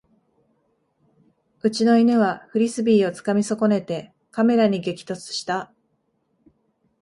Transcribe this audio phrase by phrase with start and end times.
[1.61, 5.71] うちの犬はフリスビーをつかみ損ねてカメラに激突した